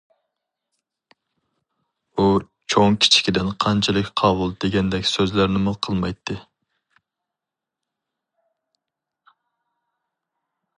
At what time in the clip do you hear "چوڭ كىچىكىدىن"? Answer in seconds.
2.75-3.51